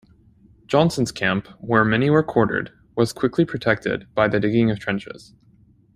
[0.65, 5.35] Johnson's camp, where many were quartered, was quickly protected by the digging of trenches.